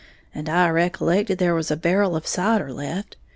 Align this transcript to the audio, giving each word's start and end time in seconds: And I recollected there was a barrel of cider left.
And 0.33 0.49
I 0.49 0.67
recollected 0.67 1.37
there 1.37 1.53
was 1.53 1.69
a 1.69 1.75
barrel 1.77 2.15
of 2.15 2.25
cider 2.25 2.73
left. 2.73 3.17